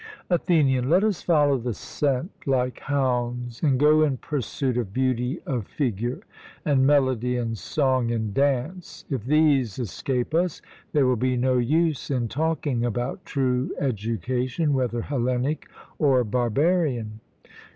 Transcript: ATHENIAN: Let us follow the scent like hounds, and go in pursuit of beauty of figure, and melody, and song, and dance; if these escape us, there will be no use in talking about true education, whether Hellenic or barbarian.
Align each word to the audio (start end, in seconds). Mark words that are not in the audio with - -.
ATHENIAN: 0.31 0.89
Let 0.89 1.03
us 1.03 1.21
follow 1.21 1.59
the 1.59 1.75
scent 1.75 2.31
like 2.47 2.79
hounds, 2.79 3.61
and 3.61 3.79
go 3.79 4.01
in 4.01 4.17
pursuit 4.17 4.75
of 4.79 4.91
beauty 4.91 5.39
of 5.45 5.67
figure, 5.67 6.21
and 6.65 6.87
melody, 6.87 7.37
and 7.37 7.55
song, 7.55 8.09
and 8.09 8.33
dance; 8.33 9.05
if 9.11 9.23
these 9.23 9.77
escape 9.77 10.33
us, 10.33 10.59
there 10.91 11.05
will 11.05 11.17
be 11.17 11.37
no 11.37 11.59
use 11.59 12.09
in 12.09 12.29
talking 12.29 12.83
about 12.83 13.25
true 13.25 13.75
education, 13.79 14.73
whether 14.73 15.01
Hellenic 15.03 15.69
or 15.99 16.23
barbarian. 16.23 17.19